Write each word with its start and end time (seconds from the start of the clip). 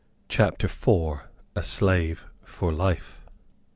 CHAPTER 0.29 0.65
IV. 0.65 1.27
A 1.55 1.61
SLAVE 1.61 2.25
FOR 2.43 2.73
LIFE. 2.73 3.19